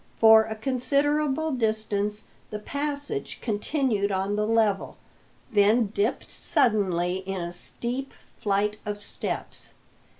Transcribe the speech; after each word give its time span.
For 0.17 0.45
a 0.45 0.55
considerable 0.55 1.51
distance 1.51 2.25
the 2.49 2.57
passage 2.57 3.37
continued 3.39 4.11
on 4.11 4.35
the 4.35 4.47
level, 4.47 4.97
then 5.51 5.91
dipped 5.93 6.31
suddenly 6.31 7.17
in 7.17 7.39
a 7.39 7.53
steep 7.53 8.11
flight 8.35 8.77
of 8.83 9.03
steps. 9.03 9.75